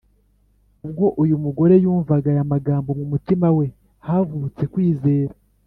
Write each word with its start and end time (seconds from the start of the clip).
Ubwo 0.85 1.05
uyu 1.23 1.35
mugore 1.43 1.73
yumvaga 1.83 2.27
aya 2.33 2.49
magambo, 2.53 2.89
mu 2.99 3.05
mutima 3.11 3.47
we 3.57 3.65
havutse 4.05 4.63
kwizera. 4.73 5.33